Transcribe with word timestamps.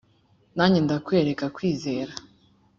nanjye 0.55 0.79
ndakwereka 0.85 1.45
kwizera 1.55 2.13